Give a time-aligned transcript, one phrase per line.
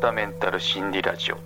[0.00, 1.38] 田メンタル心理ラジオ。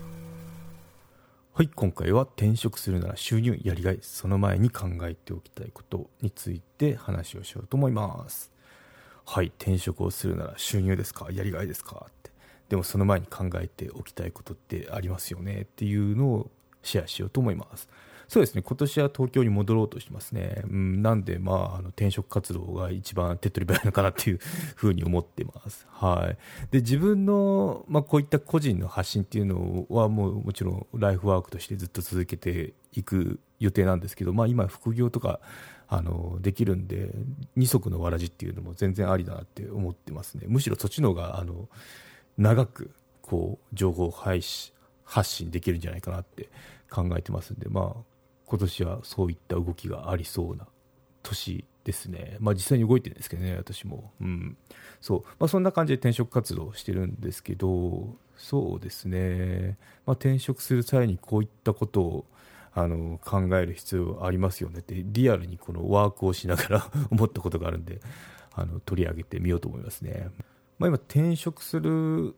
[1.55, 8.51] はい今回は転職するなら収入やりがいその前に考えておきたいことについて話をしようと思います。
[9.27, 12.31] はい転職をするなら収入ですかやりがいですかって。
[12.69, 16.51] でもその前に考えておきたいことってありますよねっていうのを
[16.83, 17.89] シェアしようと思います。
[18.29, 20.63] そうですね、今年は東京に戻ろうとしてますね。
[20.69, 24.39] うん、なんで、まあ、あの転職活動が一番手っ取り早いのかなっていう
[24.77, 25.87] ふうに思ってます。
[25.91, 26.37] はい。
[26.71, 35.41] で、自分の、まあ、こういった個人の発信っていうのは、もうもちろんライフワークとしてずっと続けていく予定なんですけど、まあ、今、副業とか、
[35.91, 37.11] あのできるんで
[37.57, 41.67] 二足のわらじっていうのも全然ありだなって思ってますねむしろそっちの方があの
[42.37, 42.91] 長く
[43.23, 46.51] こう情報配信発信できるんじゃないかなって
[46.91, 48.03] 考えてますんで、まあ、
[48.49, 50.67] 今年はそういった動きがありそうな
[51.23, 52.37] 年ですね。
[52.41, 54.13] まあ実際に動いてるんですけどね、私も。
[54.21, 54.57] うん。
[55.01, 55.23] そう。
[55.39, 59.77] まあそんな感じで転職活動をしてるんですけど、そうですね。
[60.07, 62.25] まあ転職する際にこういったことを
[62.73, 68.01] あの考える必要ありますよねってリアルにこのワークをしながら 思ったことがあるんで
[68.55, 70.31] あの取り上げてみようと思いますね。
[70.79, 72.37] まあ、今転職する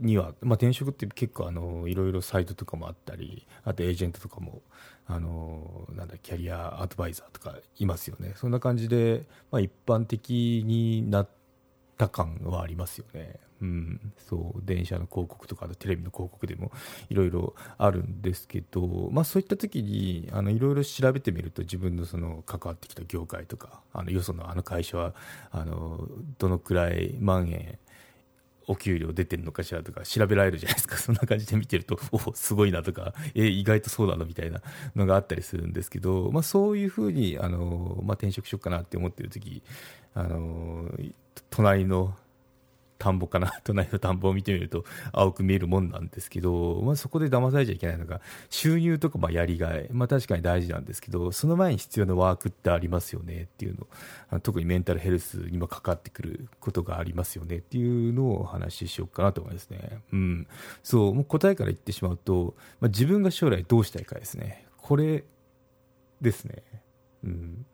[0.00, 4.62] には、まあ、転職って結構あのいろいろサイトとかもあったりあとエージェントとかも
[5.06, 8.34] あのなんだキャリアアドバイザーとかいますよね。
[8.36, 11.28] そんな感じで、まあ、一般的になっ
[11.98, 16.70] た感はありますよね、うん、そう電車の広告とかテレビの広告でも
[17.10, 25.14] いろいろあるんですけど、まあ、そういった時にあのいろいろ調べてみると自分のその関わってきた業界とかあのよそのあの会社は
[25.50, 26.06] あの
[26.38, 27.78] どのくらい万円
[28.68, 30.96] お給料出てるのかしらとか調べられるじゃないですか。
[30.98, 34.62] そんな感じで見てると、おすごいなとか、え意外とそうなのみたいな
[34.94, 39.62] のがあったりするんですけど、まあそういうふうに、あの、まあ転職しようかなって思ってる時、
[40.14, 40.94] あの、
[41.50, 42.14] 隣の
[42.98, 53.76] 田んぼかな、隣の田んぼを見てみると青く見えるもんなんですけど、まあ、そこで騙されちゃいけないのが、収入とかまあやりがい、まあ、確かに大事なんですけど、その前に必要なワークってありますよねっていう
[54.30, 60.02] の、特にメンタルヘルスにもかかってくることがありますよねっていうのをお話ししようかなと思いますね。
[60.12, 60.46] うん。
[60.82, 64.66] そう、もう答えから言ってしまうと、まあ、自分が将来どうしたいかですね。
[64.76, 65.24] これ
[66.20, 66.62] ですね。
[67.24, 67.66] うん。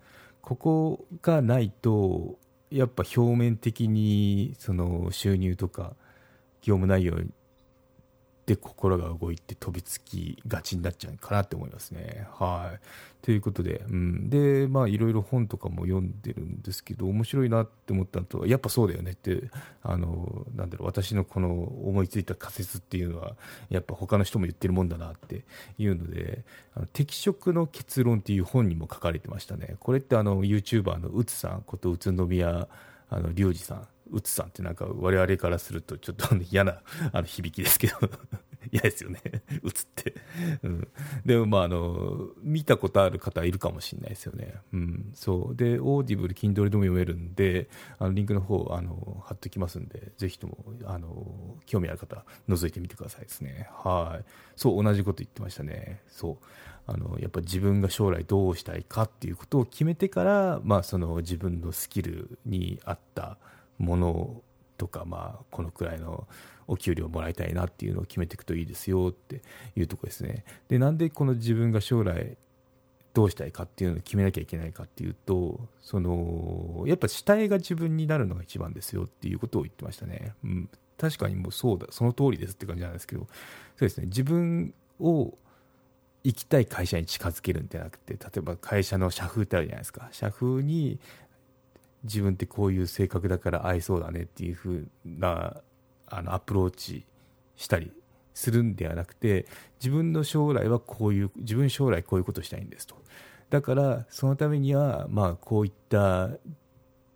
[0.42, 2.38] ここがないと、
[2.74, 5.94] やっぱ表面的にその収入とか
[6.60, 7.14] 業務内容
[8.46, 12.26] で心が動いて飛びつきがちになっちゃうかなって思いますね。
[12.32, 13.24] はい。
[13.24, 14.28] ということで、うん。
[14.28, 19.44] で、まあ、いろいろ本とかも読んでるんですけど、面白いなって思ったのと、やっぱそうだよねって、
[19.82, 23.34] あの、なんだろう、私のこの思いついた仮説っていうのは、
[23.70, 25.44] やっぱ他の人も言ってるもんだなって
[25.78, 26.44] いうので、
[26.74, 29.76] あの適職の結論っていう本にも書かれてましたね。
[29.80, 32.68] これってあの、YouTuber のうつさんこと宇都宮、
[33.08, 36.80] あの、隆二さんうつさんってなんか我々からするとちょっと嫌な
[37.12, 37.94] あの響きですけど
[38.72, 39.20] 嫌ですよね。
[39.62, 40.14] うつって、
[40.62, 40.88] うん、
[41.26, 45.56] でもまああの見たことある方いるかもしれないですよね、うん、そう。
[45.56, 53.68] でオーディブル Kindle でも読めるんであのリンクの方あの貼っておきますんでぜひともあの興味ある方覗いてみてくださいですね。
[53.72, 54.24] はい。
[54.56, 56.00] そう同じこと言ってましたね。
[56.08, 56.46] そう。
[56.86, 63.38] あのやっぱ自分が将来どうしたいかっていうことを決めてから、まあ、その自分のスキルに合った
[63.78, 64.42] もの
[64.76, 66.26] とか、まあ、このくらいの
[66.66, 69.42] お給料もらいたいなっていうのを決めていくといいですよって
[69.76, 70.44] いうところですね。
[70.68, 72.36] で、なんでこの自分が将来
[73.12, 80.34] どうしたいかっていうのを決めなきゃいけないかっていうと、その、やっぱ主体が自分になるのが一番ですよっていうことを言ってましたね。
[80.42, 80.70] うん。
[80.98, 83.28] 確かにもうそうだ、その通りですって感じなんですけど、そ
[83.78, 85.38] うですね、自分を
[86.24, 90.08] 行きたい会社に近づけるんじゃなくて、例えば会社の社風ってあるじゃないですか。
[90.10, 90.98] 社風に
[92.04, 95.56] 自分ってこういう性格だから合いそうだねっていうふうな
[96.06, 97.04] あのアプローチ
[97.56, 97.90] したり
[98.34, 99.46] するんではなくて
[99.80, 102.96] 自分の将来はこういう自分将来こういうことしたいんですと。
[103.50, 106.30] だからそのためにはまあこういった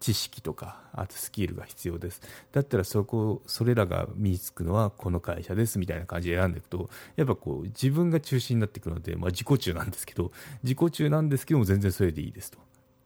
[0.00, 2.20] 知識とかあとスキルが必要です。
[2.52, 10.30] だったらそこそれらが身につくのはこの会社ですみたいな感じで選んでいくとやっぱこう自分が中心になってくるので、まあ、自己中なんですけど
[10.62, 12.58] 自己中なんですけども全然それでいいですと、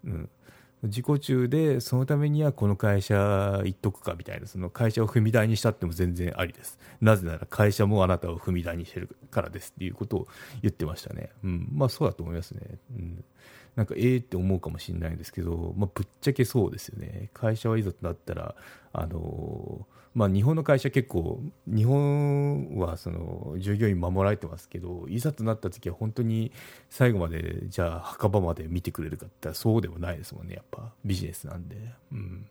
[0.05, 0.31] うん、
[0.83, 6.79] 自己中でそのためにはこの会社行っとくかみたいなその会社を踏み台にしたっても全然ありです。
[7.01, 10.29] なぜなら会社もあなたを踏み台にしてるからですっていうことを
[10.61, 12.61] 言ってましたね、うん、まあそうだと思いますね、
[12.97, 13.25] うん、
[13.77, 17.31] なんかええって思うかもしれないんですけど、まあ、ぶっちゃけそうですよね。
[17.33, 18.55] 会社はいざとなったら
[18.93, 26.53] あのーまあ、日本の会社結構日本はその従業員守られてますけどいざとなった時は本当に
[26.91, 30.55] 最後までじゃあ墓場まで見てくれるかってそうでもないですもんね。
[30.57, 31.77] やっぱビジネスなんで、
[32.13, 32.47] うん、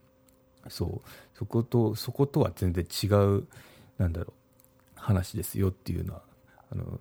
[0.69, 1.01] そう。
[1.37, 3.47] そことそことは全然違う
[3.99, 4.33] なんだろ
[4.97, 6.23] う話ですよっていうのは
[6.71, 6.99] あの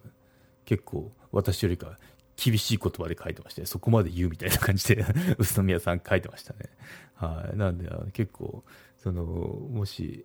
[0.67, 1.99] 結構私よりか
[2.43, 5.05] 厳しい言葉で書いてましてそこまで言うみたいな感じで
[5.39, 6.71] 宇都宮さん書いてましたね。
[7.17, 8.65] はい、なんで結構
[8.97, 10.25] そのもし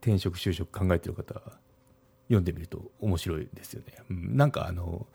[0.00, 1.40] 転職就職考えてる方
[2.26, 3.94] 読んでみると面白いですよね。
[4.10, 5.06] うん、なんかあの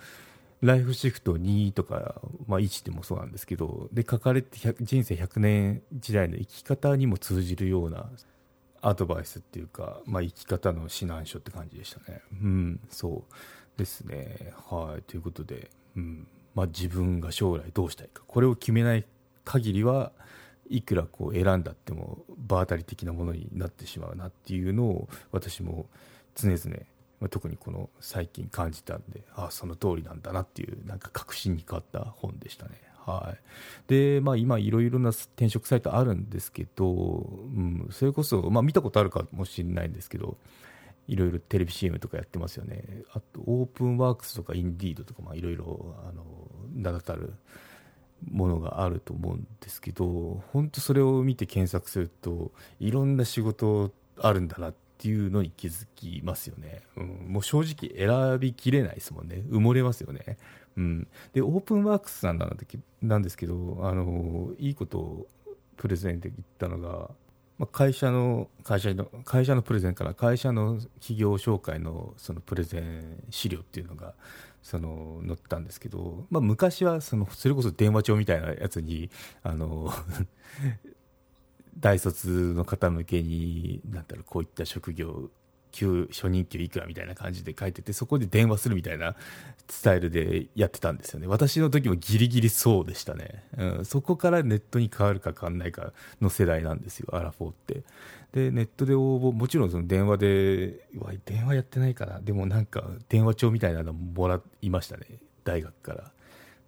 [0.61, 8.09] ライフシフト2とか、まあ、1でもそうなんですけどで書かれて人生100年時代の生き方にも通じるような
[8.81, 12.21] アドバイスっていうか、まあ、生き方の指南書って感じでしたね。
[12.31, 13.33] うん、そう
[13.77, 14.53] ですね。
[14.69, 15.01] はい。
[15.03, 16.27] ということで、うん。
[16.55, 18.23] まあ、自分が将来どうしたいか。
[18.25, 19.05] これを決めない
[19.43, 20.11] 限りは、
[20.69, 25.85] いくらこう選んだっても場当たり的なものになってしまうなっていうのを私も
[26.35, 26.77] 常々、
[27.19, 32.81] まあ、特にこの最近感じたんでああその通りなんだなっていうなんか確信に変わった本でしたね。
[33.05, 36.93] はい、で、まあ、今、いろいろな転職サイトあるんですけど、う
[37.57, 40.35] ん、それこそ、まあ、見たことあるかもしれないんですけど、
[41.07, 42.83] いろいろテレビ CM とかやってますよね。
[43.13, 45.95] あと、オープンワークスとかインディードとか、いろいろ、
[46.75, 47.33] 名だたる
[48.29, 56.81] ものがあると思うんですけど、本当それを見て検索すると、いろんな仕事あるんだなっていうのに気づきますよね。
[56.97, 59.43] うん、もう正直選びきれないですもんね。
[59.49, 60.37] 埋もれますよね。
[60.75, 61.07] うん。
[61.33, 62.45] で、オープンワークスさんな
[63.17, 65.27] んですけど、あの、いいことを
[65.77, 67.11] プレゼンで言ったのが、
[67.57, 74.13] まあ、会社の会社の会社のプレゼンから会社の企業紹介のそのプレゼン資料っていうのが
[74.61, 79.09] その載ったんですけど、まあ、昔はそのそれこそ電話帳みたいなやつに
[79.43, 79.91] あの
[81.79, 85.29] 大卒の方向けになんだろうこういった職業
[85.77, 89.15] 給初任給いくらみたいな感じで書いててそこで電話するみたいな
[89.69, 97.83] スタイルでやってたんですよね私の時もギリギリそうでしたね、うん、そこからネットに変わるか変わらないかの世代なんですよアラフォーって
[98.33, 100.87] でネットで応募もちろんその電話で
[101.25, 105.05] 電話やってないからでもなんか電話帳みたいなのもらいましたね
[105.43, 106.11] 大学から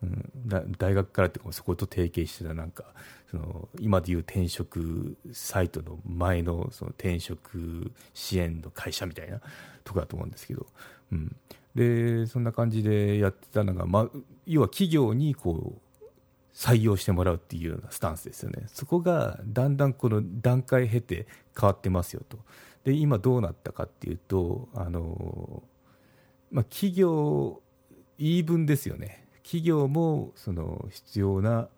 [0.01, 0.31] うん、
[0.77, 2.85] 大学からってそこと提携してたなんか
[3.29, 9.41] その今でいう転職サイトの前のその転職支援の会社みたいな
[9.83, 10.65] とこだと思うんですけど、
[11.11, 11.35] うん、
[11.75, 14.09] でそんな感じでやってたのが、まあ、
[14.45, 16.05] 要は企業にこう
[16.53, 18.63] 採用してもらうっていうようなスタンスですよね。
[18.67, 22.37] そこがだんだんこの段階経て変わってますよと。
[22.83, 25.63] で今どうなったかっていうとあの、
[26.51, 27.61] まあ、企業
[28.17, 29.28] 言い分ですよね。
[29.49, 31.69] 企業もその必要な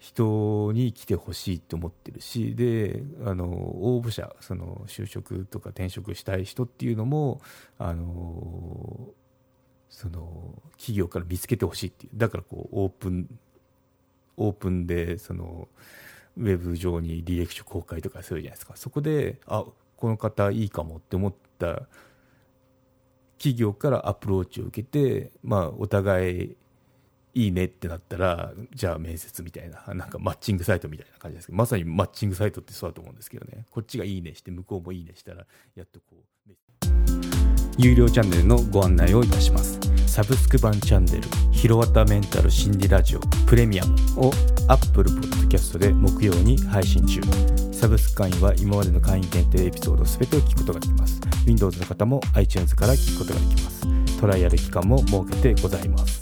[0.00, 7.40] 人に来てほしいと思ってるしであの応募者その就職とか転職したい人っていうのも
[7.78, 9.10] あの
[9.90, 12.18] その企業から見つけてほしいっていう。
[12.18, 13.28] だからこうオープン
[14.36, 15.68] オープンでその
[16.36, 18.74] ウェブ上に履歴書公開とかするじゃないですか。
[18.74, 19.64] そこであ
[19.96, 21.82] この方いいかもって思った
[23.38, 26.56] 企業からアプローチを受けて、まあ、お互い
[27.34, 36.52] いいねってなったら、じゃあ面接みたいな、なんかマッチングサイトみたいな感じですけど、まさにマッチングサイトってそうだと思うんですけどね、こっちがいいねして、向こうもいいねしたら、やっとこう、
[37.78, 39.78] 有料チャンネルのご案内をいたします。
[40.06, 44.30] サブスク版チャンネル、ひろわたメンタル心理ラジオプレミアムを
[44.68, 47.22] Apple Podcast で木曜に配信中。
[47.72, 51.18] サブスク会員は今までの会員限定エピソード全てを聞くことができます。
[51.46, 54.20] Windows の方も iTunes から聞くことができます。
[54.20, 56.21] トライアル期間も設けてございます。